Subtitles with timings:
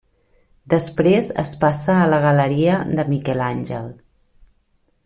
[0.73, 3.97] Després es passa a la galeria de Miquel Àngel.